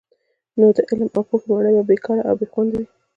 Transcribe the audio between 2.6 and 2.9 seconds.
وي.